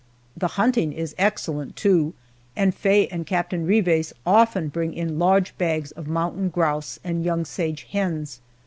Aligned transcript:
The 0.35 0.47
hunting 0.57 0.93
is 0.93 1.13
excellent, 1.19 1.75
too, 1.75 2.15
and 2.55 2.73
Faye 2.73 3.05
and 3.09 3.23
Captain 3.27 3.67
Rives 3.67 4.13
often 4.25 4.67
bring 4.69 4.95
in 4.95 5.19
large 5.19 5.55
bags 5.59 5.91
of 5.91 6.07
mountain 6.07 6.49
grouse 6.49 6.99
and 7.03 7.23
young 7.23 7.45
sage 7.45 7.83
hens. 7.91 8.41